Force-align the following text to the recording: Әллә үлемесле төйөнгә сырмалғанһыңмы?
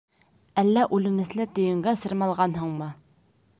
Әллә 0.61 0.85
үлемесле 0.97 1.47
төйөнгә 1.59 1.95
сырмалғанһыңмы? 2.05 2.91